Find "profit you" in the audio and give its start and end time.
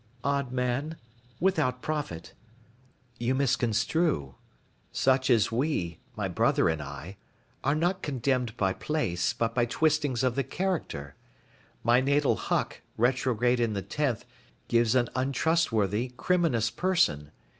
1.83-3.35